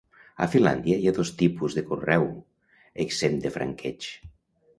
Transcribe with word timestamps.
A 0.43 0.45
Finlàndia, 0.53 0.95
hi 1.03 1.09
ha 1.11 1.13
dos 1.17 1.31
tipus 1.41 1.75
de 1.81 1.83
correu 1.89 2.25
exempt 3.07 3.45
de 3.45 3.53
franqueig. 3.61 4.11